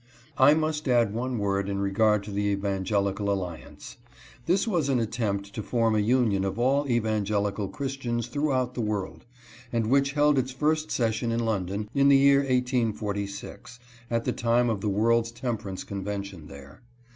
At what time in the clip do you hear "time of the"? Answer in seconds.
14.33-14.89